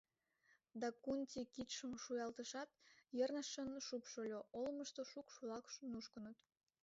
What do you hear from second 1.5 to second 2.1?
кидшым